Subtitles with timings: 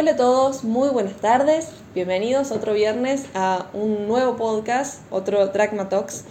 [0.00, 1.70] Hola a todos, muy buenas tardes.
[1.92, 6.24] Bienvenidos otro viernes a un nuevo podcast, otro Dragma Talks.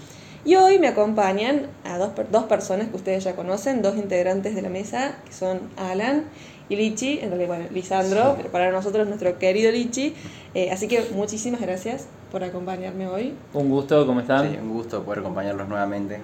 [0.46, 4.62] Y hoy me acompañan a dos, dos personas que ustedes ya conocen, dos integrantes de
[4.62, 6.24] la mesa, que son Alan
[6.70, 10.16] y Lichi, en realidad, bueno, Lisandro, pero para nosotros nuestro querido Lichi.
[10.54, 13.34] Eh, así que muchísimas gracias por acompañarme hoy.
[13.54, 14.50] Un gusto, ¿cómo están?
[14.50, 16.22] Sí, un gusto poder acompañarlos nuevamente.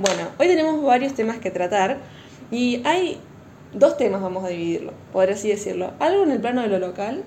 [0.00, 1.98] Bueno, hoy tenemos varios temas que tratar
[2.50, 3.20] y hay
[3.74, 5.92] dos temas, vamos a dividirlo, por así decirlo.
[5.98, 7.24] Algo en el plano de lo local,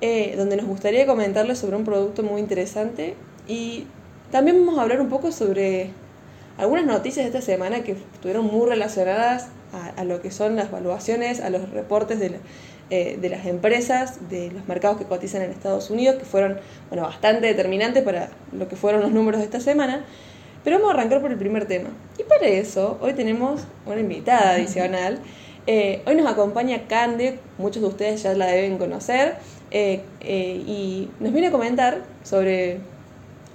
[0.00, 3.14] eh, donde nos gustaría comentarles sobre un producto muy interesante
[3.46, 3.86] y
[4.30, 5.90] también vamos a hablar un poco sobre
[6.56, 9.48] algunas noticias de esta semana que estuvieron muy relacionadas
[9.96, 12.40] a, lo que son las evaluaciones, a los reportes de,
[12.90, 16.58] eh, de, las empresas, de los mercados que cotizan en Estados Unidos, que fueron
[16.88, 20.04] bueno, bastante determinantes para lo que fueron los números de esta semana.
[20.64, 21.90] Pero vamos a arrancar por el primer tema.
[22.18, 25.18] Y para eso, hoy tenemos una invitada adicional.
[25.72, 29.36] Eh, hoy nos acompaña Cande, muchos de ustedes ya la deben conocer,
[29.70, 32.80] eh, y nos viene a comentar sobre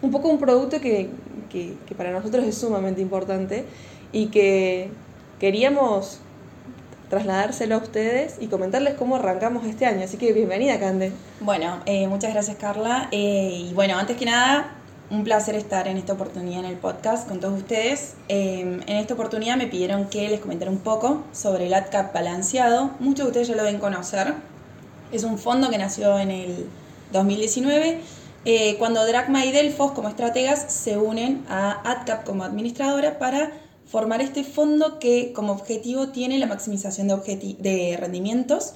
[0.01, 1.09] un poco un producto que,
[1.97, 3.65] para nosotros es sumamente importante
[4.13, 4.91] y que
[5.41, 6.21] queríamos
[7.09, 10.05] trasladárselo a ustedes y comentarles cómo arrancamos este año.
[10.05, 11.11] Así que bienvenida, Cande.
[11.41, 13.09] Bueno, eh, muchas gracias, Carla.
[13.11, 14.73] Eh, y bueno, antes que nada,
[15.09, 18.15] un placer estar en esta oportunidad en el podcast con todos ustedes.
[18.27, 22.91] Eh, en esta oportunidad me pidieron que les comentara un poco sobre el AdCap balanceado.
[22.99, 24.33] Muchos de ustedes ya lo deben conocer.
[25.11, 26.67] Es un fondo que nació en el
[27.11, 28.01] 2019
[28.45, 33.51] eh, cuando Dragma y Delfos como estrategas se unen a AdCap como administradora para
[33.85, 38.73] formar este fondo que como objetivo tiene la maximización de, de rendimientos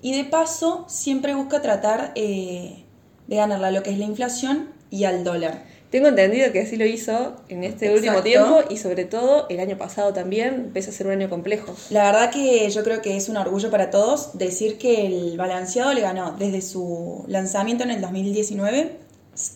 [0.00, 2.84] y de paso siempre busca tratar eh,
[3.26, 5.62] de ganarle a lo que es la inflación y al dólar.
[5.90, 9.78] Tengo entendido que así lo hizo en este último tiempo y sobre todo el año
[9.78, 11.74] pasado también, pese a ser un año complejo.
[11.88, 15.94] La verdad que yo creo que es un orgullo para todos decir que el balanceado
[15.94, 18.98] le ganó desde su lanzamiento en el 2019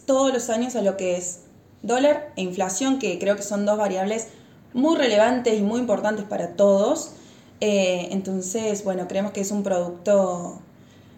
[0.07, 1.41] todos los años a lo que es
[1.83, 4.29] dólar e inflación, que creo que son dos variables
[4.73, 7.13] muy relevantes y muy importantes para todos.
[7.61, 10.61] Eh, entonces, bueno, creemos que es un producto,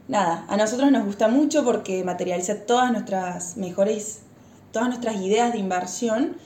[0.09, 4.20] nada, a nosotros nos gusta mucho porque materializa todas nuestras mejores
[4.75, 6.37] todas nuestras ideas de inversión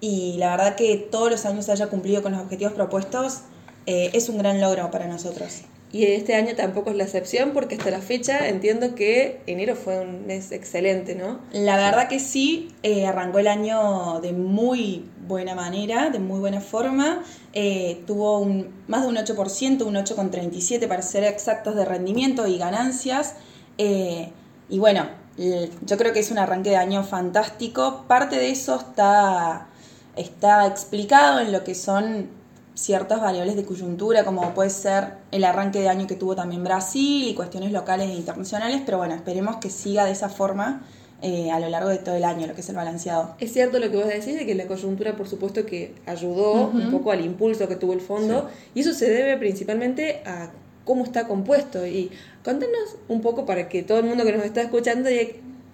[0.00, 3.40] y la verdad que todos los años haya cumplido con los objetivos propuestos
[3.86, 5.62] eh, es un gran logro para nosotros.
[5.90, 10.00] Y este año tampoco es la excepción porque hasta la fecha entiendo que enero fue
[10.00, 11.40] un mes excelente, ¿no?
[11.52, 16.60] La verdad que sí, eh, arrancó el año de muy buena manera, de muy buena
[16.60, 17.22] forma.
[17.54, 22.58] Eh, tuvo un, más de un 8%, un 8,37% para ser exactos de rendimiento y
[22.58, 23.36] ganancias.
[23.78, 28.04] y bueno, yo creo que es un arranque de año fantástico.
[28.08, 29.68] Parte de eso está,
[30.16, 32.37] está explicado en lo que son
[32.78, 37.26] ciertas variables de coyuntura, como puede ser el arranque de año que tuvo también Brasil
[37.26, 40.82] y cuestiones locales e internacionales, pero bueno, esperemos que siga de esa forma
[41.20, 43.34] eh, a lo largo de todo el año, lo que es el balanceado.
[43.40, 46.92] Es cierto lo que vos decís, de que la coyuntura, por supuesto, que ayudó un
[46.92, 50.50] poco al impulso que tuvo el fondo, y eso se debe principalmente a
[50.84, 51.84] cómo está compuesto.
[51.84, 52.12] Y
[52.44, 55.10] contanos un poco para que todo el mundo que nos está escuchando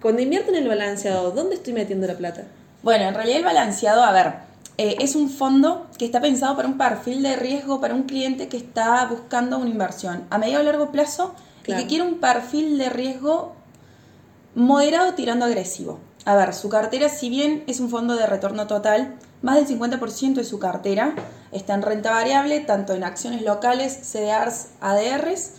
[0.01, 2.45] cuando invierto en el balanceado, ¿dónde estoy metiendo la plata?
[2.81, 4.44] Bueno, en realidad el balanceado, a ver,
[4.77, 8.49] eh, es un fondo que está pensado para un perfil de riesgo, para un cliente
[8.49, 11.33] que está buscando una inversión a medio o largo plazo
[11.65, 13.55] y que quiere un perfil de riesgo
[14.53, 15.99] moderado tirando agresivo.
[16.25, 20.33] A ver, su cartera, si bien es un fondo de retorno total, más del 50%
[20.33, 21.13] de su cartera
[21.51, 25.51] está en renta variable, tanto en acciones locales, CDRs, ADRs,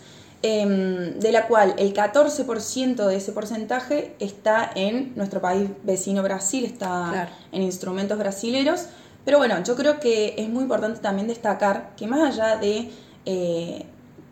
[0.43, 6.65] em, de la cual el 14% de ese porcentaje está en nuestro país vecino Brasil,
[6.65, 8.87] está en instrumentos brasileros.
[9.27, 12.89] Pero bueno, yo creo que es muy importante también destacar que más allá de,
[13.25, 13.85] eh,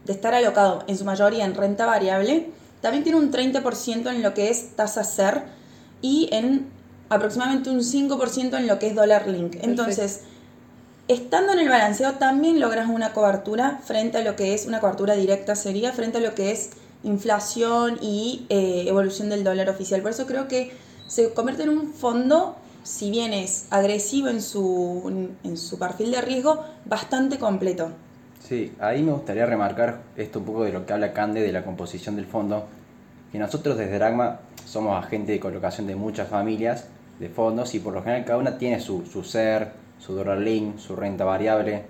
[0.06, 2.48] de estar alocado en su mayoría en renta variable,
[2.80, 5.44] también tiene un 30% en lo que es tasa SER
[6.02, 6.68] y en
[7.10, 9.58] aproximadamente un 5% en lo que es dólar link.
[9.64, 10.22] Entonces,
[11.10, 15.16] estando en el balanceo también logras una cobertura frente a lo que es una cobertura
[15.16, 16.70] directa sería frente a lo que es
[17.04, 20.02] inflación y eh, evolución del dólar oficial.
[20.02, 20.72] Por eso creo que
[21.06, 26.22] se convierte en un fondo, si bien es agresivo en su, en su perfil de
[26.22, 27.90] riesgo, bastante completo.
[28.40, 31.66] Sí, ahí me gustaría remarcar esto un poco de lo que habla Cande de la
[31.66, 32.68] composición del fondo,
[33.32, 36.86] que nosotros desde Dragma somos agentes de colocación de muchas familias
[37.20, 40.78] de fondos y por lo general cada una tiene su, su SER, su dólar link,
[40.78, 41.86] su renta variable.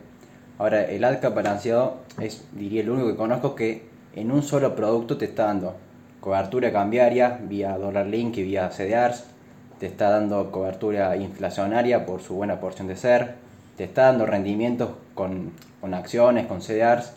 [0.58, 5.18] Ahora, el ADCAP balanceado es, diría, el único que conozco que en un solo producto
[5.18, 5.76] te está dando
[6.22, 9.35] cobertura cambiaria vía dólar link y vía CDRs,
[9.80, 13.36] te está dando cobertura inflacionaria por su buena porción de SER,
[13.78, 15.52] te está dando rendimientos con,
[15.82, 17.14] con acciones, con CDRs,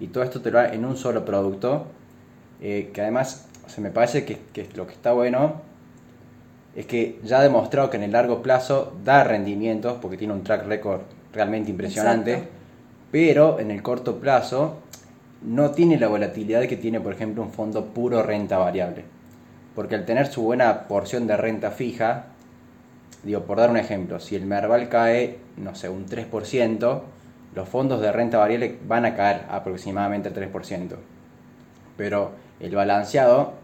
[0.00, 1.86] y todo esto te lo da en un solo producto
[2.60, 5.62] eh, que además se me parece que, que lo que está bueno
[6.74, 10.42] es que ya ha demostrado que en el largo plazo da rendimientos, porque tiene un
[10.42, 11.00] track record
[11.32, 12.52] realmente impresionante, Exacto.
[13.10, 14.78] pero en el corto plazo
[15.42, 19.04] no tiene la volatilidad que tiene, por ejemplo, un fondo puro renta variable.
[19.74, 22.26] Porque al tener su buena porción de renta fija,
[23.22, 27.02] digo, por dar un ejemplo, si el Merval cae, no sé, un 3%,
[27.54, 30.96] los fondos de renta variable van a caer aproximadamente el 3%.
[31.96, 33.54] Pero el balanceado,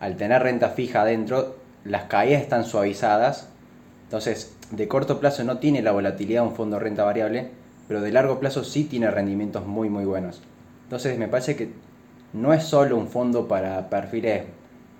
[0.00, 3.48] al tener renta fija adentro, las caídas están suavizadas.
[4.04, 7.50] Entonces, de corto plazo no tiene la volatilidad de un fondo de renta variable,
[7.88, 10.42] pero de largo plazo sí tiene rendimientos muy, muy buenos.
[10.84, 11.70] Entonces, me parece que
[12.32, 14.44] no es solo un fondo para perfiles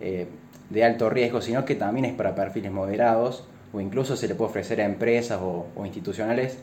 [0.00, 0.26] eh,
[0.70, 4.50] de alto riesgo, sino que también es para perfiles moderados o incluso se le puede
[4.50, 6.58] ofrecer a empresas o, o institucionales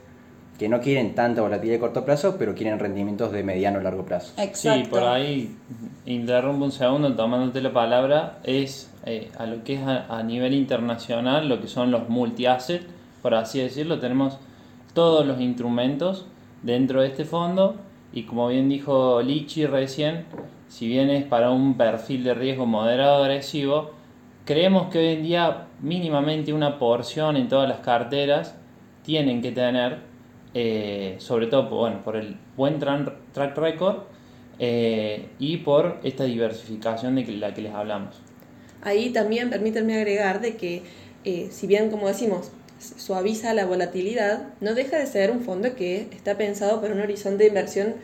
[0.58, 4.04] que no quieren tanta volatilidad de corto plazo, pero quieren rendimientos de mediano o largo
[4.06, 4.34] plazo.
[4.42, 4.86] Exacto.
[4.86, 5.56] Sí, por ahí
[6.06, 10.54] interrumpo un segundo tomándote la palabra, es eh, a lo que es a, a nivel
[10.54, 12.82] internacional, lo que son los multi-asset,
[13.22, 14.40] por así decirlo, tenemos
[14.94, 16.26] todos los instrumentos
[16.64, 17.76] dentro de este fondo
[18.12, 20.26] y como bien dijo Lichi recién,
[20.70, 23.92] si bien es para un perfil de riesgo moderado agresivo,
[24.48, 28.56] creemos que hoy en día mínimamente una porción en todas las carteras
[29.04, 30.00] tienen que tener,
[30.54, 34.04] eh, sobre todo bueno, por el buen track record
[34.58, 38.22] eh, y por esta diversificación de la que les hablamos.
[38.82, 40.84] Ahí también permítanme agregar de que,
[41.26, 46.08] eh, si bien, como decimos, suaviza la volatilidad, no deja de ser un fondo que
[46.12, 47.96] está pensado para un horizonte de inversión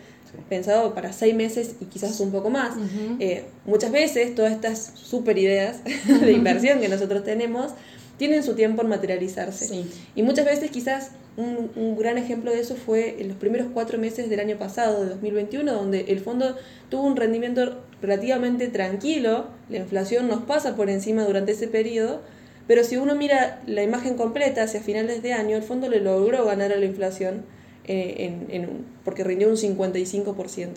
[0.50, 2.76] pensado para seis meses y quizás un poco más.
[3.20, 7.72] Eh, muchas veces todas estas super ideas de inversión que nosotros tenemos
[8.18, 9.68] tienen su tiempo en materializarse.
[9.68, 9.86] Sí.
[10.16, 13.98] Y muchas veces quizás un, un gran ejemplo de eso fue en los primeros cuatro
[13.98, 16.56] meses del año pasado, de 2021, donde el fondo
[16.90, 22.22] tuvo un rendimiento relativamente tranquilo, la inflación nos pasa por encima durante ese periodo,
[22.68, 26.46] pero si uno mira la imagen completa hacia finales de año, el fondo le logró
[26.46, 27.44] ganar a la inflación
[27.86, 30.68] en, en un- porque rindió un 55%.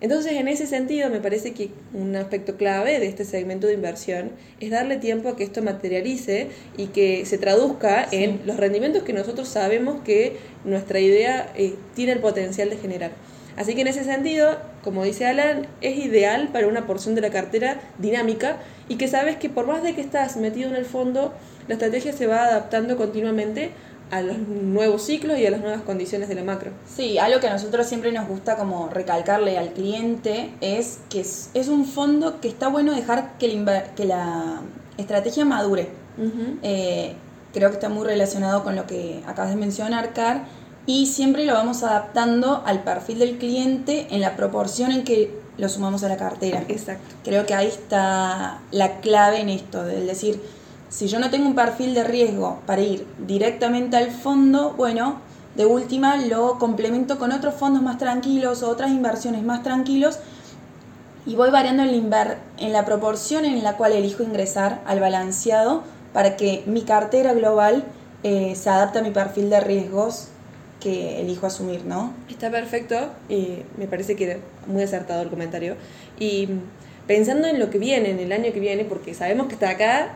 [0.00, 4.30] Entonces, en ese sentido, me parece que un aspecto clave de este segmento de inversión
[4.60, 6.46] es darle tiempo a que esto materialice
[6.76, 8.16] y que se traduzca Sí.
[8.22, 13.10] en los rendimientos que nosotros sabemos que nuestra idea eh, tiene el potencial de generar.
[13.56, 17.30] Así que en ese sentido, como dice Alan, es ideal para una porción de la
[17.30, 18.58] cartera dinámica
[18.88, 21.34] y que sabes que por más de que estás metido en el fondo,
[21.66, 23.70] la estrategia se va adaptando continuamente
[24.10, 26.70] a los nuevos ciclos y a las nuevas condiciones de la macro.
[26.86, 31.50] Sí, algo que a nosotros siempre nos gusta como recalcarle al cliente es que es,
[31.54, 34.60] es un fondo que está bueno dejar que la, inver- que la
[34.96, 35.88] estrategia madure.
[36.62, 37.14] Eh,
[37.52, 40.46] creo que está muy relacionado con lo que acabas de mencionar, Car,
[40.86, 45.68] y siempre lo vamos adaptando al perfil del cliente en la proporción en que lo
[45.68, 46.64] sumamos a la cartera.
[46.68, 47.14] Exacto.
[47.24, 50.40] Creo que ahí está la clave en esto, del decir,
[50.88, 55.20] si yo no tengo un perfil de riesgo para ir directamente al fondo, bueno,
[55.54, 60.18] de última lo complemento con otros fondos más tranquilos o otras inversiones más tranquilos
[61.26, 65.82] y voy variando en la, en la proporción en la cual elijo ingresar al balanceado
[66.12, 67.84] para que mi cartera global
[68.22, 70.28] eh, se adapte a mi perfil de riesgos
[70.80, 72.12] que elijo asumir, ¿no?
[72.30, 72.96] Está perfecto,
[73.28, 75.76] y me parece que muy acertado el comentario.
[76.18, 76.48] Y
[77.06, 80.12] pensando en lo que viene, en el año que viene, porque sabemos que está acá,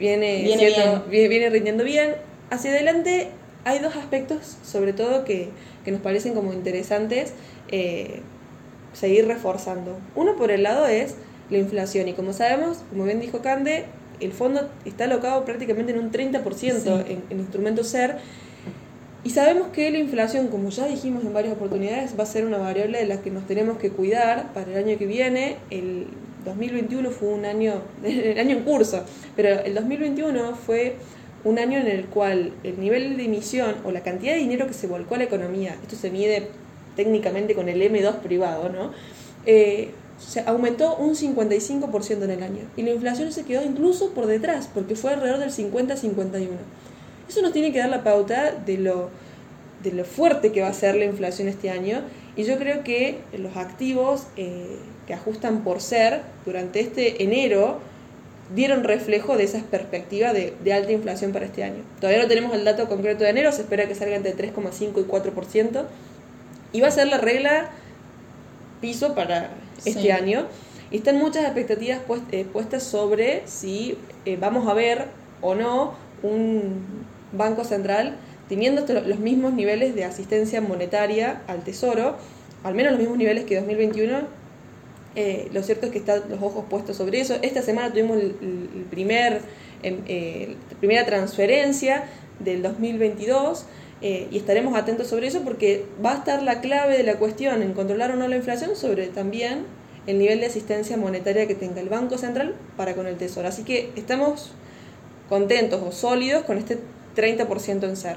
[0.00, 2.14] viene, Viene siendo- vi- viene rindiendo bien,
[2.50, 3.28] hacia adelante
[3.64, 5.50] hay dos aspectos, sobre todo, que,
[5.84, 7.34] que nos parecen como interesantes
[7.70, 8.20] eh,
[8.94, 9.98] seguir reforzando.
[10.16, 11.14] Uno por el lado es
[11.50, 13.84] la inflación, y como sabemos, como bien dijo Cande,
[14.20, 17.12] el fondo está alocado prácticamente en un 30% Sí.
[17.12, 18.16] en, en instrumentos SER,
[19.22, 22.56] y sabemos que la inflación, como ya dijimos en varias oportunidades, va a ser una
[22.56, 25.56] variable de la que nos tenemos que cuidar para el año que viene.
[25.70, 26.06] El
[26.44, 29.04] 2021 fue un año, el año en curso,
[29.36, 30.96] pero el 2021 fue
[31.44, 34.74] un año en el cual el nivel de emisión o la cantidad de dinero que
[34.74, 36.48] se volcó a la economía, esto se mide
[36.96, 38.92] técnicamente con el M2 privado, ¿no?
[39.46, 44.26] Eh, se aumentó un 55% en el año y la inflación se quedó incluso por
[44.26, 46.48] detrás porque fue alrededor del 50-51.
[47.28, 49.08] Eso nos tiene que dar la pauta de lo,
[49.82, 52.02] de lo fuerte que va a ser la inflación este año.
[52.36, 54.76] Y yo creo que los activos eh,
[55.10, 57.78] que ajustan por ser durante este enero
[58.54, 61.82] dieron reflejo de esas perspectivas de, de alta inflación para este año.
[62.00, 65.04] Todavía no tenemos el dato concreto de enero, se espera que salga entre 3,5 y
[65.10, 65.84] 4%.
[66.72, 67.70] Y va a ser la regla
[68.80, 69.50] piso para
[69.84, 70.10] este Sí.
[70.12, 70.46] año.
[70.92, 75.06] Y están muchas expectativas puest- eh, puestas sobre si eh, vamos a ver
[75.40, 78.14] o no un banco central
[78.48, 82.16] teniendo los mismos niveles de asistencia monetaria al tesoro,
[82.62, 84.39] al menos los mismos niveles que 2021,
[85.16, 87.36] Eh, lo cierto es que están los ojos puestos sobre eso.
[87.42, 89.40] Esta semana tuvimos el, primer,
[89.82, 92.04] em, eh, la primera transferencia
[92.38, 93.66] del 2022
[94.02, 97.62] eh, y estaremos atentos sobre eso porque va a estar la clave de la cuestión
[97.62, 99.66] en controlar o no la inflación sobre también
[100.06, 103.48] el nivel de asistencia monetaria que tenga el Banco Central para con el Tesoro.
[103.48, 104.52] Así que estamos
[105.28, 106.78] contentos o sólidos con este
[107.16, 108.16] 30% en ser.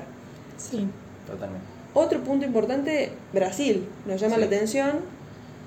[0.58, 0.88] Sí.
[1.28, 1.66] Totalmente.
[1.94, 5.02] Otro punto importante, Brasil, nos llama la atención.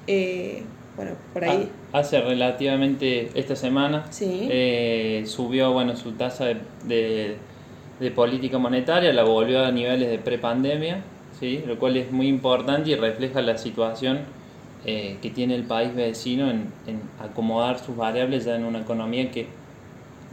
[0.07, 0.63] Eh,
[0.97, 1.71] bueno, por ahí.
[1.93, 4.49] Hace relativamente esta semana sí.
[4.51, 6.47] eh, subió bueno su tasa
[6.85, 7.37] de
[8.01, 11.01] de política monetaria, la volvió a niveles de prepandemia,
[11.39, 11.63] ¿sí?
[11.67, 14.21] lo cual es muy importante y refleja la situación
[14.85, 19.31] eh, que tiene el país vecino en, en, acomodar sus variables ya en una economía
[19.31, 19.47] que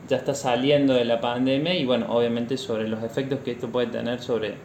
[0.10, 3.88] ya está saliendo de la pandemia y bueno, obviamente sobre los efectos que esto puede
[3.88, 4.56] tener sobre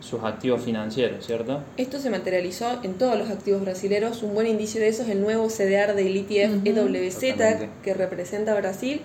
[0.00, 1.62] sus activos financieros, ¿cierto?
[1.76, 4.22] Esto se materializó en todos los activos brasileños.
[4.22, 8.56] Un buen indicio de eso es el nuevo CDR del ETF EWZ que representa a
[8.56, 9.00] Brasil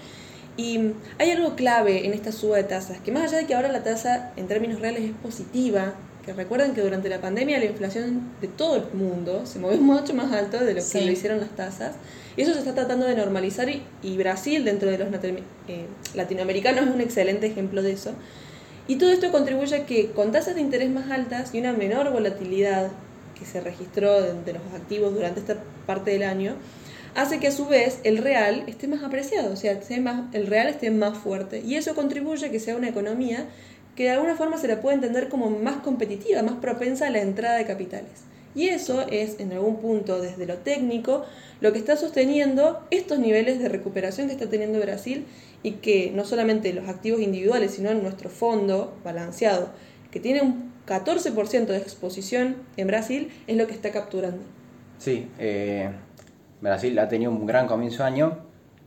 [0.57, 0.79] y
[1.17, 3.83] hay algo clave en esta suba de tasas, que más allá de que ahora la
[3.83, 5.93] tasa en términos reales es positiva,
[6.25, 10.13] que recuerden que durante la pandemia la inflación de todo el mundo se movió mucho
[10.13, 11.95] más alto de lo que lo hicieron las tasas,
[12.35, 15.07] y eso se está tratando de normalizar y, Brasil dentro de los
[15.67, 18.11] eh, latinoamericanos es un excelente ejemplo de eso.
[18.87, 22.11] Y todo esto contribuye a que con tasas de interés más altas y una menor
[22.11, 22.89] volatilidad
[23.37, 26.55] que se registró de los activos durante esta parte del año,
[27.15, 30.67] hace que a su vez el real esté más apreciado, o sea, más, el real
[30.67, 31.61] esté más fuerte.
[31.65, 33.47] Y eso contribuye a que sea una economía
[33.95, 37.21] que de alguna forma se la puede entender como más competitiva, más propensa a la
[37.21, 38.30] entrada de capitales.
[38.53, 41.25] Y eso es, en algún punto, desde lo técnico,
[41.61, 45.25] lo que está sosteniendo estos niveles de recuperación que está teniendo Brasil
[45.63, 49.69] y que no solamente los activos individuales, sino en nuestro fondo balanceado,
[50.11, 54.43] que tiene un 14% de exposición en Brasil, es lo que está capturando.
[54.97, 55.89] Sí, eh,
[56.59, 58.37] Brasil ha tenido un gran comienzo de año.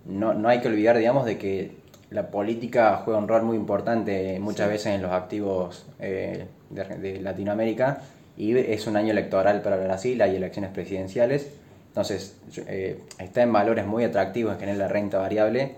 [0.05, 4.39] No, no hay que olvidar, digamos, de que la política juega un rol muy importante
[4.39, 8.03] muchas veces en los activos eh, de, Latinoamérica
[8.37, 11.49] y es un año electoral para Brasil, hay elecciones presidenciales.
[11.89, 12.37] Entonces,
[12.67, 15.77] eh, está en valores muy atractivos en general la renta variable,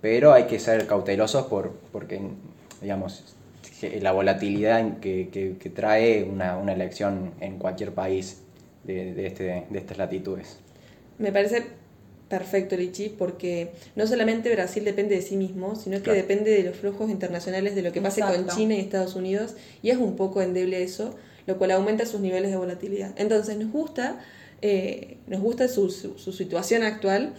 [0.00, 2.20] pero hay que ser cautelosos por, porque,
[2.80, 3.34] digamos,
[4.00, 5.28] la volatilidad que,
[5.60, 8.42] que, trae una, una, elección en cualquier país
[8.84, 10.58] de, de, este, de estas latitudes.
[11.18, 11.64] Me parece
[12.28, 16.76] perfecto, Lichi, porque no solamente Brasil depende de sí mismo, sino que depende de los
[16.76, 20.42] flujos internacionales, de lo que pase con China y Estados Unidos, y es un poco
[20.42, 21.14] endeble eso,
[21.48, 23.12] lo cual aumenta sus niveles de volatilidad.
[23.16, 24.20] Entonces nos gusta,
[24.60, 27.32] eh, nos gusta su, su, situación actual,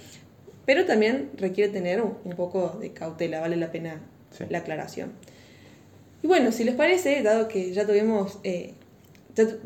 [0.65, 4.01] pero también requiere tener un, poco de cautela, vale la pena
[4.49, 5.11] la aclaración.
[6.23, 8.73] Y bueno, si les parece, dado que ya tuvimos eh,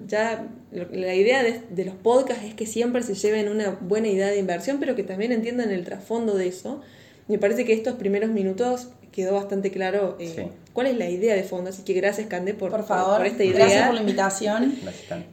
[0.08, 4.40] ya, la idea de, los podcasts es que siempre se lleven una buena idea de
[4.40, 6.82] inversión, pero que también entiendan el trasfondo de eso.
[7.30, 11.44] Me parece que estos primeros minutos quedó bastante claro eh, cuál es la idea de
[11.44, 11.70] fondo.
[11.70, 13.60] Así que gracias, Cande, por, por, favor, esta idea.
[13.60, 14.76] Gracias por la invitación.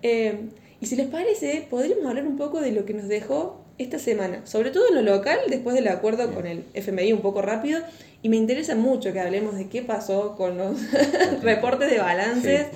[0.03, 0.39] Eh,
[0.81, 4.47] y si les parece, podríamos hablar un poco de lo que nos dejó esta semana,
[4.47, 7.81] sobre todo en lo local, después del acuerdo con el FMI un poco rápido,
[8.23, 10.77] y me interesa mucho que hablemos de qué pasó con los
[11.43, 12.67] reportes de balances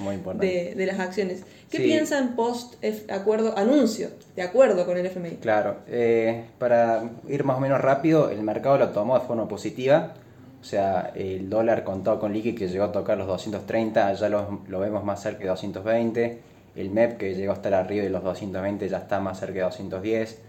[0.40, 1.42] de, de, las acciones.
[1.70, 5.36] ¿Qué piensan post acuerdo, anuncio de acuerdo con el FMI?
[5.42, 10.14] Claro, eh, para ir más o menos rápido, el mercado lo tomó de forma positiva.
[10.64, 14.62] O sea, el dólar contado con liqui que llegó a tocar los 230, ya lo,
[14.80, 16.40] vemos más cerca de 220.
[16.74, 19.60] El MEP que llegó a estar arriba de los 220 ya está más cerca de
[19.60, 20.40] 210.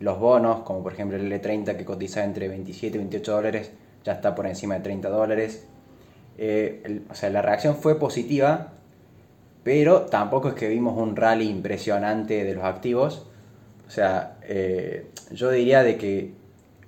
[0.00, 3.70] Los bonos, como por ejemplo el L30 que cotiza entre 27 y 28 dólares,
[4.04, 5.64] ya está por encima de 30 dólares.
[6.36, 8.72] Eh, o sea, la reacción fue positiva,
[9.64, 13.26] pero tampoco es que vimos un rally impresionante de los activos.
[13.88, 16.41] O sea, eh, yo diría de que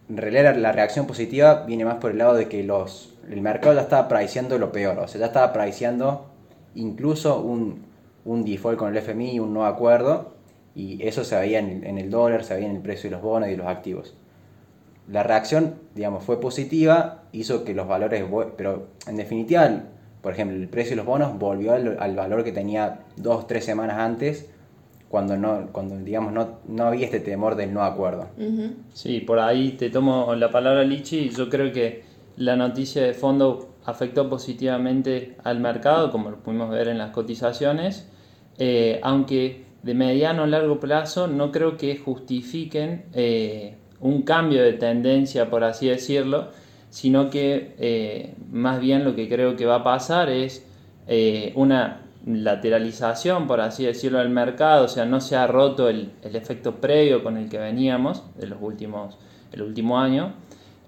[0.08, 3.74] en realidad la reacción positiva viene más por el lado de que los, el mercado
[3.74, 6.26] ya estaba priceando lo peor, o sea, ya estaba priceando
[6.74, 7.84] incluso un,
[8.24, 10.34] un default con el FMI un no acuerdo,
[10.74, 13.22] y eso se veía en, en el dólar, se veía en el precio de los
[13.22, 14.14] bonos y los activos.
[15.08, 18.24] La reacción, digamos, fue positiva, hizo que los valores,
[18.56, 19.82] pero en definitiva,
[20.22, 23.98] por ejemplo, el precio de los bonos volvió al, valor que tenía dos, tres semanas
[23.98, 24.48] antes,
[25.14, 28.26] cuando no, cuando digamos no, no había este temor del no acuerdo.
[28.94, 32.02] Sí, por ahí te tomo la palabra Lichi, yo creo que
[32.36, 38.10] la noticia de fondo afectó positivamente al mercado, como lo pudimos ver en las cotizaciones,
[38.58, 44.72] eh, aunque de mediano a largo plazo no creo que justifiquen eh, un cambio de
[44.72, 46.48] tendencia, por así decirlo,
[46.90, 50.66] sino que eh, más bien lo que creo que va a pasar es
[51.06, 56.12] eh, una lateralización, por así decirlo, del mercado, o sea, no se ha roto el,
[56.22, 59.18] el efecto previo con el que veníamos de los últimos,
[59.52, 60.32] el último año,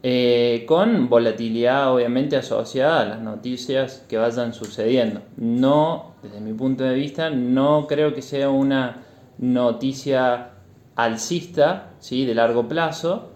[0.09, 5.23] eh, con volatilidad obviamente asociada a las noticias que vayan sucediendo.
[5.37, 9.03] No, desde mi punto de vista, no creo que sea una
[9.39, 10.51] noticia
[10.95, 12.25] alcista, ¿sí?
[12.25, 13.33] de largo plazo.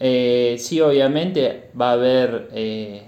[0.00, 3.02] Eh, sí, obviamente va a haber eh,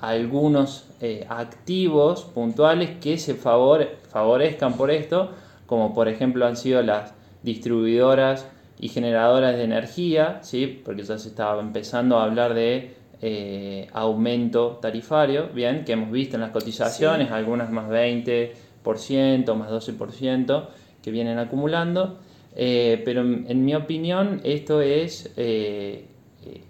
[0.00, 5.32] algunos eh, activos puntuales que se favorezcan por esto,
[5.66, 8.48] como por ejemplo han sido las distribuidoras
[8.80, 10.80] y generadoras de energía, ¿sí?
[10.82, 16.36] porque ya se estaba empezando a hablar de eh, aumento tarifario, bien, que hemos visto
[16.36, 20.68] en las cotizaciones, algunas más 20%, más 12%,
[21.02, 22.16] que vienen acumulando,
[22.56, 25.34] eh, pero en, mi opinión esto es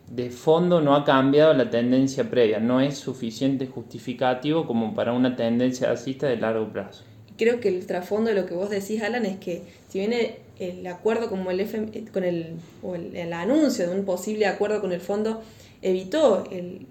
[0.08, 5.36] de fondo no ha cambiado la tendencia previa, no es suficiente justificativo como para una
[5.36, 7.04] tendencia alcista de largo plazo.
[7.36, 10.86] Creo que el trasfondo de lo que vos decís, Alan, es que si viene el
[10.86, 15.42] acuerdo como el con el, o el, anuncio de un posible acuerdo con el fondo
[15.82, 16.86] evitó el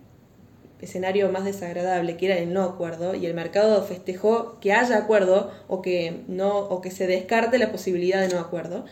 [0.82, 5.52] escenario más desagradable que era el no acuerdo y el mercado festejó que haya acuerdo
[5.70, 8.84] o que no o que se descarte la posibilidad de no acuerdo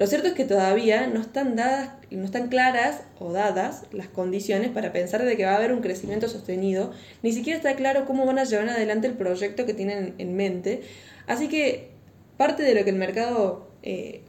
[0.00, 4.70] lo cierto es que todavía no están dadas, no están claras o dadas las condiciones
[4.70, 6.90] para pensar de que va a haber un crecimiento sostenido,
[7.22, 10.80] ni siquiera está claro cómo van a llevar adelante el proyecto que tienen en mente.
[11.26, 11.90] Así que
[12.38, 14.22] parte de lo que el mercado eh,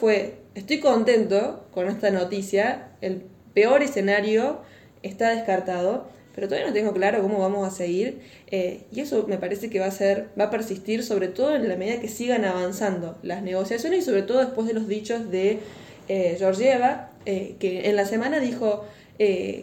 [0.00, 3.22] fue, estoy contento con esta noticia, el
[3.54, 4.62] peor escenario
[5.04, 9.38] está descartado, pero todavía no tengo claro cómo vamos a seguir eh, y eso me
[9.38, 12.44] parece que va a ser va a persistir sobre todo en la medida que sigan
[12.44, 15.60] avanzando las negociaciones y sobre todo después de los dichos de
[16.08, 18.84] eh, Georgieva eh, que en la semana dijo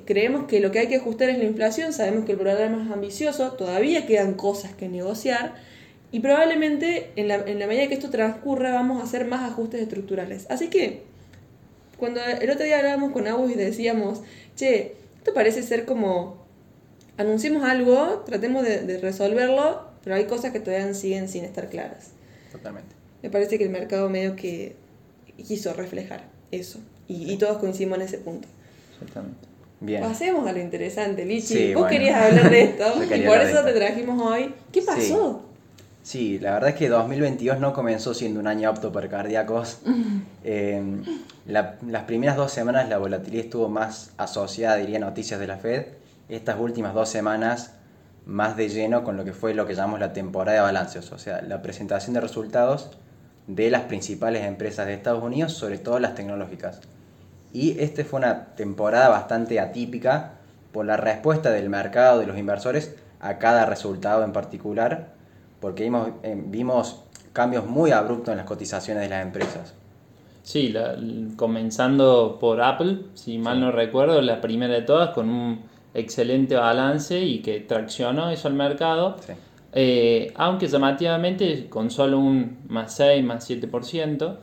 [0.06, 2.90] creemos que lo que hay que ajustar es la inflación sabemos que el programa es
[2.90, 5.56] ambicioso todavía quedan cosas que negociar
[6.12, 9.82] y probablemente en la, en la medida que esto transcurra vamos a hacer más ajustes
[9.82, 10.46] estructurales.
[10.50, 11.04] Así que
[11.98, 14.22] cuando el otro día hablábamos con Agus y decíamos
[14.56, 16.41] che esto parece ser como
[17.18, 22.12] anunciemos algo, tratemos de, resolverlo, pero hay cosas que todavía siguen sin estar claras.
[22.52, 22.96] Totalmente.
[23.22, 24.76] Me parece que el mercado medio que
[25.48, 26.80] quiso reflejar eso.
[27.08, 28.48] Y, todos coincidimos en ese punto.
[28.94, 29.48] Exactamente.
[29.82, 30.02] Bien.
[30.02, 31.74] Pasemos a lo interesante, Lichi.
[31.74, 34.54] Vos querías hablar de esto y por eso te trajimos hoy.
[34.72, 35.44] ¿Qué pasó?
[36.04, 36.40] Sí.
[36.40, 39.80] la verdad es que 2022 no comenzó siendo un año apto para cardíacos.
[40.44, 41.04] Em,
[41.46, 45.86] las primeras dos semanas la volatilidad estuvo más asociada, diría, a noticias de la Fed
[46.32, 47.76] estas últimas dos semanas
[48.26, 51.18] más de lleno con lo que fue lo que llamamos la temporada de balances, o
[51.18, 52.92] sea, la presentación de resultados
[53.48, 56.80] de las principales empresas de Estados Unidos, sobre todo las tecnológicas.
[57.52, 60.34] Y esta fue una temporada bastante atípica
[60.72, 65.10] por la respuesta del mercado, de los inversores, a cada resultado en particular,
[65.60, 69.74] porque vimos, eh, vimos cambios muy abruptos en las cotizaciones de las empresas.
[70.44, 70.74] Sí,
[71.36, 77.20] comenzando por Apple, si mal no recuerdo, la primera de todas, con un excelente balance
[77.20, 79.18] y que traccionó eso al mercado.
[79.74, 84.38] Eh, aunque llamativamente con solo un más 6, más 7%.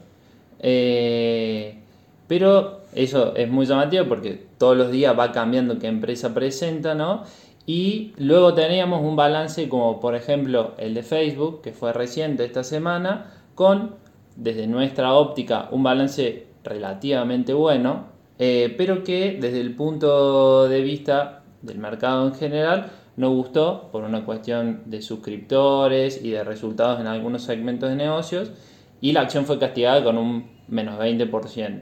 [0.60, 1.78] Eh,
[2.26, 7.24] pero eso es muy llamativo porque todos los días va cambiando qué empresa presenta, ¿no?
[7.66, 12.64] Y luego teníamos un balance como por ejemplo el de Facebook, que fue reciente esta
[12.64, 13.96] semana, con
[14.36, 18.06] desde nuestra óptica un balance relativamente bueno,
[18.38, 24.04] eh, pero que desde el punto de vista del mercado en general no gustó por
[24.04, 28.52] una cuestión de suscriptores y de resultados en algunos segmentos de negocios
[29.00, 31.80] y la acción fue castigada con un menos 20%.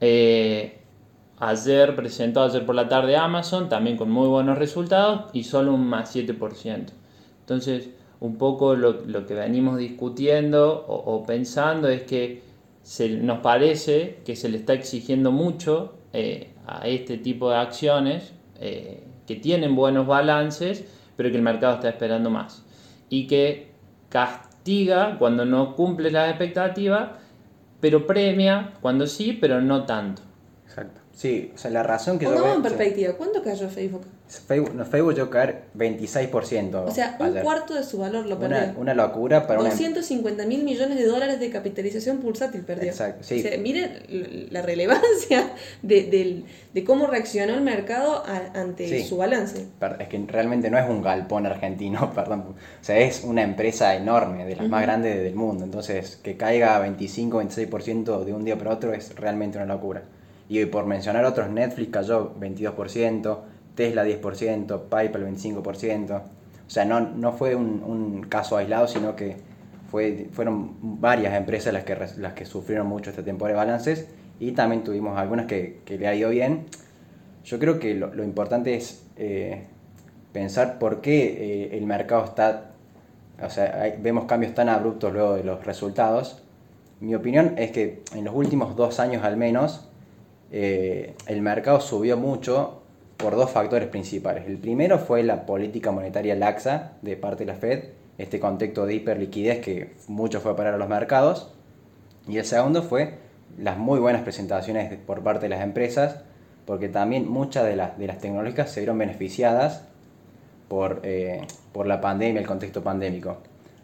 [0.00, 0.80] Eh,
[1.38, 5.86] ayer presentó, ayer por la tarde Amazon, también con muy buenos resultados y solo un
[5.86, 6.86] más 7%.
[7.40, 7.90] Entonces,
[8.20, 12.42] un poco lo, que venimos discutiendo o, pensando es que
[12.82, 18.32] se, nos parece que se le está exigiendo mucho eh, a este tipo de acciones
[18.60, 20.84] eh, que tienen buenos balances,
[21.16, 22.64] pero que el mercado está esperando más.
[23.08, 23.72] Y que
[24.08, 27.10] castiga cuando no cumple las expectativas,
[27.80, 30.22] pero premia cuando sí, pero no tanto.
[30.64, 30.99] Exacto.
[31.14, 34.06] Sí, o sea, la razón que Pongamos en perspectiva, ¿cuánto cayó Facebook?
[34.46, 36.84] Facebook, no, Facebook llegó a caer 26%.
[36.86, 38.78] O sea, un cuarto de su valor lo perdió.
[38.78, 42.90] Una, locura para 250 mil millones de dólares de capitalización bursátil perdió.
[42.90, 43.44] Exacto, sí.
[43.60, 45.50] miren la relevancia
[45.82, 46.44] de,
[46.86, 48.22] cómo reaccionó el mercado
[48.54, 49.66] ante su balance.
[49.98, 52.40] Es que realmente no es un galpón argentino, perdón.
[52.40, 55.64] O sea, es una empresa enorme, de las más grandes del mundo.
[55.64, 60.04] Entonces, que caiga 25, 26% de un día para otro es realmente una locura.
[60.50, 63.38] Y por mencionar otros, Netflix cayó 22%,
[63.76, 66.20] Tesla 10%, PayPal 25%.
[66.20, 66.22] O
[66.66, 69.36] sea, no, no fue un, caso aislado, sino que
[69.92, 74.08] fue, fueron varias empresas las que, las que sufrieron mucho esta temporada de balances
[74.40, 76.66] y también tuvimos algunas que, que le ha ido bien.
[77.44, 79.66] Yo creo que lo, lo importante es eh,
[80.32, 82.72] pensar por qué eh, el mercado está,
[83.40, 86.42] o sea, vemos cambios tan abruptos luego de los resultados.
[86.98, 89.89] Mi opinión es que en los últimos dos años al menos,
[90.52, 92.82] eh, el mercado subió mucho
[93.16, 94.46] por dos factores principales.
[94.46, 97.84] El primero fue la política monetaria laxa de parte de la Fed,
[98.18, 101.52] este contexto de hiperliquidez que mucho fue a parar a los mercados.
[102.28, 103.14] Y el segundo fue
[103.58, 106.22] las muy buenas presentaciones por parte de las empresas,
[106.66, 109.84] porque también muchas de las, de las tecnológicas se vieron beneficiadas
[110.68, 113.38] por, eh, por la pandemia, el contexto pandémico.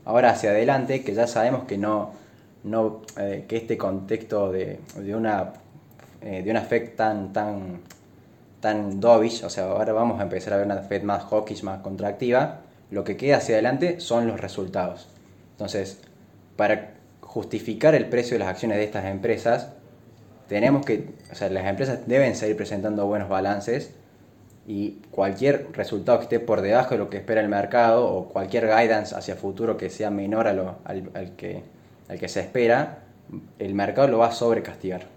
[0.05, 2.13] Ahora hacia adelante, que ya sabemos que no,
[2.63, 5.53] no eh, que este contexto de, de una
[6.21, 7.81] eh, de una Fed tan tan
[8.61, 11.81] tan dovish, o sea, ahora vamos a empezar a ver una Fed más hawkish, más
[11.81, 15.09] contractiva, lo que queda hacia adelante son los resultados.
[15.53, 16.01] Entonces,
[16.57, 19.73] para justificar el precio de las acciones de estas empresas,
[20.49, 23.93] tenemos que, o sea, las empresas deben seguir presentando buenos balances
[24.67, 28.67] y cualquier resultado que esté por debajo de lo que espera el mercado o cualquier
[28.67, 31.63] guidance hacia futuro que sea menor al, al que,
[32.09, 32.99] al que se espera,
[33.59, 35.16] el mercado lo va a sobrecastigar.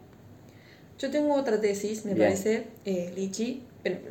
[1.00, 2.28] Yo tengo otra tesis, me Bien.
[2.28, 3.64] parece, eh, Lichi.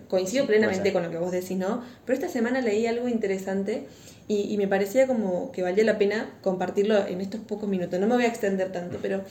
[0.09, 1.83] Coincido Sí, plenamente con lo que vos decís, ¿no?
[2.07, 3.87] Pero esta semana leí algo interesante
[4.27, 8.01] y, y me parecía como que valía la pena compartirlo en estos pocos minutos.
[8.01, 9.23] No me voy a extender tanto, pero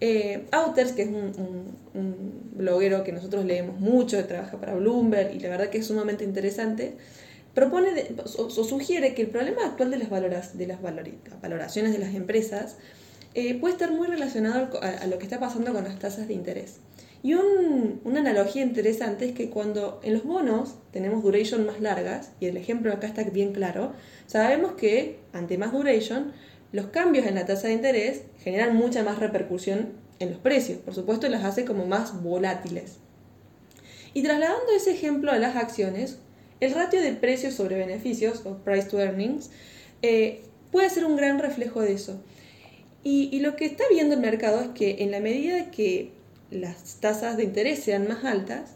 [0.00, 4.74] eh, Outers, que es un, un- un bloguero que nosotros leemos mucho, que trabaja para
[4.74, 6.96] Bloomberg y la verdad que es sumamente interesante,
[7.54, 11.92] propone de- o, o sugiere que el problema actual de las, valoras, de las valoraciones
[11.92, 12.76] de las empresas
[13.34, 16.78] eh, puede estar muy relacionado a lo que está pasando con las tasas de interés.
[17.22, 22.30] Y un- una analogía interesante es que cuando en los bonos tenemos duration más largas,
[22.40, 23.92] y el ejemplo acá está bien claro,
[24.26, 26.32] sabemos que ante más duration,
[26.72, 30.78] los cambios en la tasa de interés generan mucha más repercusión en los precios.
[30.78, 32.96] Por supuesto, las hace como más volátiles.
[34.14, 36.18] Y trasladando ese ejemplo a las acciones,
[36.60, 39.50] el ratio de precios sobre beneficios, o price to earnings,
[40.02, 42.20] eh, puede ser un gran reflejo de eso.
[43.08, 46.15] Y lo que está viendo el mercado es que en la medida que
[46.50, 48.70] las tasas de interés sean más altas,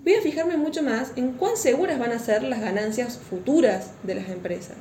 [0.00, 4.14] voy a fijarme mucho más en cuán seguras van a ser las ganancias futuras de
[4.14, 4.76] las empresas.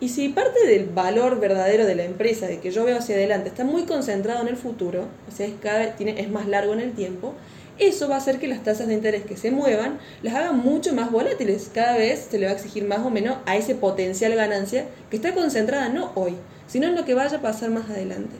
[0.00, 3.48] Y si parte del valor verdadero de la empresa, de que yo veo hacia adelante,
[3.48, 6.80] está muy concentrado en el futuro, o sea, es, cada tiene, es más largo en
[6.80, 7.34] el tiempo,
[7.78, 10.94] eso va a hacer que las tasas de interés que se muevan las hagan mucho
[10.94, 11.70] más volátiles.
[11.72, 15.16] Cada vez se le va a exigir más o menos a ese potencial ganancia que
[15.16, 16.34] está concentrada no hoy,
[16.66, 18.34] sino en lo que vaya a pasar más adelante.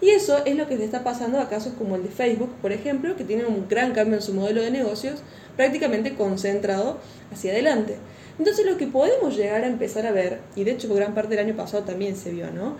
[0.00, 2.72] Y eso es lo que le está pasando a casos como el de Facebook, por
[2.72, 5.20] ejemplo, que tiene un gran cambio en su modelo de negocios,
[5.56, 6.98] prácticamente concentrado
[7.32, 7.98] hacia adelante.
[8.38, 11.46] Entonces lo que podemos llegar a empezar a ver, y de hecho gran parte del
[11.46, 12.76] año pasado también se vio, ¿no?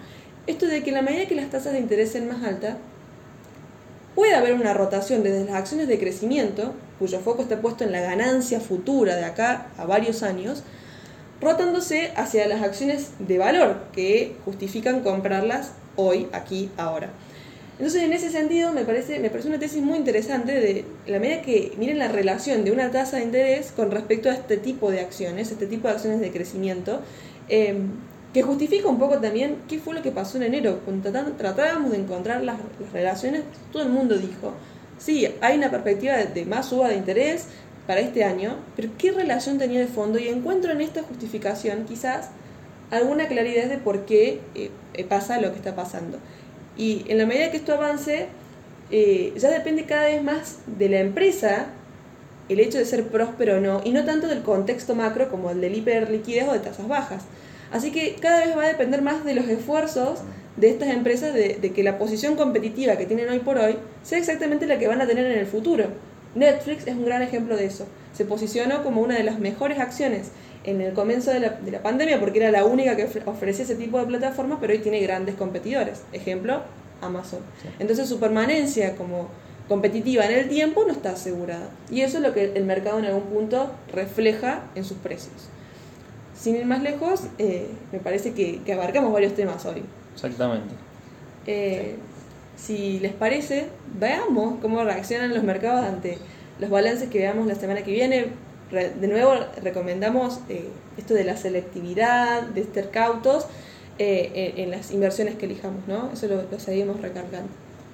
[0.46, 2.76] Esto de que en la medida que las tasas de interés sean más altas,
[4.14, 8.00] puede haber una rotación desde las acciones de crecimiento, cuyo foco está puesto en la
[8.00, 10.62] ganancia futura de acá a varios años,
[11.40, 17.10] rotándose hacia las acciones de valor que justifican comprarlas hoy, aquí, ahora.
[17.80, 21.40] Entonces, en ese sentido, me parece, me parece una tesis muy interesante de la medida
[21.40, 25.00] que miren la relación de una tasa de interés con respecto a este tipo de
[25.00, 27.00] acciones, este tipo de acciones de crecimiento,
[27.48, 27.74] eh,
[28.34, 30.80] que justifica un poco también qué fue lo que pasó en enero.
[30.84, 34.52] Cuando tratábamos de encontrar las, las relaciones, todo el mundo dijo,
[34.98, 37.46] sí, hay una perspectiva de, de más suba de interés
[37.86, 40.18] para este año, pero ¿qué relación tenía de fondo?
[40.18, 42.28] Y encuentro en esta justificación quizás
[42.90, 44.70] alguna claridad de por qué eh,
[45.09, 46.18] pasa lo que está pasando.
[46.76, 48.26] Y en la medida que esto avance,
[48.90, 51.66] eh, ya depende cada vez más de la empresa
[52.48, 55.61] el hecho de ser próspero o no, y no tanto del contexto macro como el
[55.61, 57.24] del hiperliquidez o de tasas bajas.
[57.70, 60.20] Así que cada vez va a depender más de los esfuerzos
[60.57, 64.66] de estas empresas de que la posición competitiva que tienen hoy por hoy sea exactamente
[64.66, 65.87] la que van a tener en el futuro.
[66.35, 67.87] Netflix es un gran ejemplo de eso.
[68.12, 70.31] Se posicionó como una de las mejores acciones
[70.64, 73.64] en el comienzo de la, de la pandemia porque era la única que ofre- ofrecía
[73.64, 76.03] ese tipo de plataformas, pero hoy tiene grandes competidores.
[76.12, 76.62] Ejemplo,
[77.01, 77.40] Amazon.
[77.79, 79.29] Entonces su permanencia como
[79.68, 81.70] competitiva en el tiempo no está asegurada.
[81.90, 85.49] Y eso es lo que el mercado en algún punto refleja en sus precios.
[86.38, 89.83] Sin ir más lejos, eh, me parece que, que abarcamos varios temas hoy.
[90.14, 90.75] Exactamente.
[91.46, 91.96] Eh,
[92.57, 93.68] Si les parece,
[93.99, 96.18] veamos cómo reaccionan los mercados ante
[96.59, 98.27] los balances que veamos la semana que viene.
[98.70, 103.46] De nuevo, recomendamos eh, esto de la selectividad, de estar cautos
[103.98, 106.11] eh, en, las inversiones que elijamos, ¿no?
[106.12, 107.48] Eso lo, seguimos recargando.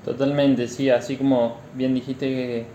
[0.04, 2.66] Totalmente, sí, así como bien dijiste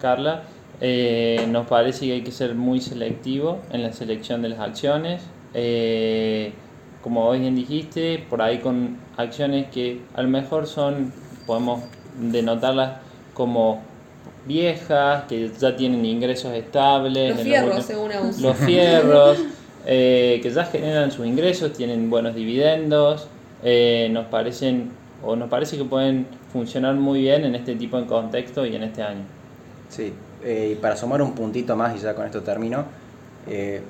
[0.00, 0.44] Carla,
[0.80, 5.22] eh, nos parece que hay que ser muy selectivo en la selección de las acciones,
[7.02, 11.12] como bien dijiste, por ahí con acciones que a lo mejor son,
[11.46, 11.82] podemos
[12.18, 13.00] denotarlas
[13.34, 13.82] como
[14.54, 17.34] viejas, que ya tienen ingresos estables.
[17.36, 18.40] Los fierros, últimos- según Agus.
[18.40, 19.38] Los fierros,
[19.86, 23.28] eh, que ya generan sus ingresos, tienen buenos dividendos,
[23.62, 24.90] eh, nos parecen,
[25.22, 28.82] o nos parece que pueden funcionar muy bien en este tipo de contexto y en
[28.82, 29.22] este año.
[29.88, 30.12] Sí,
[30.44, 32.84] eh, y para sumar un puntito más, y ya con esto termino,
[33.48, 33.80] eh,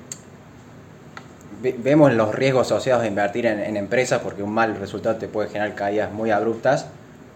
[1.61, 5.27] ve- vemos los riesgos asociados a invertir en, en empresas porque un mal resultado te
[5.27, 6.87] puede generar caídas muy abruptas,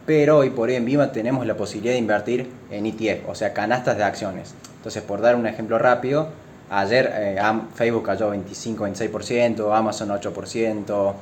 [0.05, 3.53] pero hoy por hoy en Viva tenemos la posibilidad de invertir en ETF, o sea,
[3.53, 4.53] canastas de acciones.
[4.77, 6.29] Entonces, por dar un ejemplo rápido,
[6.69, 7.41] ayer eh,
[7.73, 11.13] Facebook cayó 25-26%, Amazon 8%,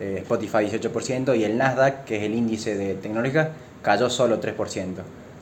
[0.00, 3.50] eh, Spotify 18% y el Nasdaq, que es el índice de tecnológica,
[3.82, 4.94] cayó solo 3%.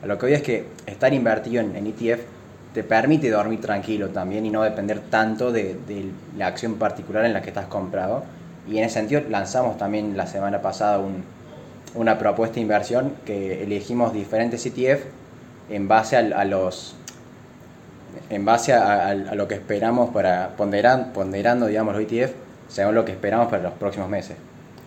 [0.03, 2.21] A lo que hoy es que estar invertido en, ETF
[2.75, 7.33] te permite dormir tranquilo también y no depender tanto de, de la acción particular en
[7.33, 8.25] la que estás comprado.
[8.69, 11.25] Y en ese sentido lanzamos también la semana pasada un,
[11.95, 15.05] una propuesta de inversión que elegimos diferentes ETF
[15.71, 16.95] en base al- a, los
[18.31, 22.33] en base a, a- a lo que esperamos para ponderan- ponderando digamos los ETF
[22.69, 24.37] según lo que esperamos para los próximos meses.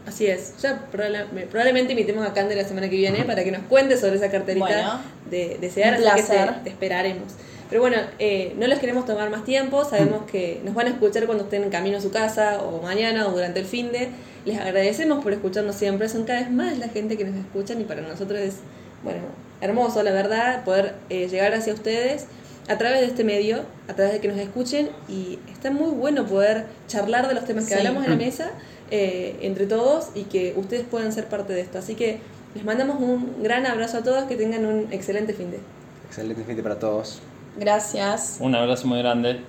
[0.07, 0.55] Así es.
[0.61, 4.15] Ya probable- probablemente invitemos a Cande la semana que viene para que nos cuente sobre
[4.15, 4.99] esa carterita Bueno.
[5.29, 7.33] de, de SEAR, Un así que te, te esperaremos.
[7.69, 11.25] Pero bueno, eh, no les queremos tomar más tiempo, sabemos que nos van a escuchar
[11.25, 14.09] cuando estén en camino a su casa o mañana o durante el fin de.
[14.45, 17.83] Les agradecemos por escucharnos siempre, son cada vez más la gente que nos escuchan y
[17.83, 18.55] para nosotros es,
[19.03, 19.19] bueno,
[19.61, 22.25] hermoso, la verdad, poder eh, llegar hacia ustedes
[22.67, 26.25] a través de este medio, a través de que nos escuchen y está muy bueno
[26.25, 27.77] poder charlar de los temas que Sí.
[27.77, 28.51] hablamos en la mesa
[28.89, 31.77] eh, entre todos y que ustedes puedan ser parte de esto.
[31.77, 32.19] Así que
[32.55, 35.59] les mandamos un gran abrazo a todos, que tengan un excelente fin de.
[36.07, 37.19] Excelente fin de para todos.
[37.57, 38.37] Gracias.
[38.39, 39.39] Un abrazo muy grande.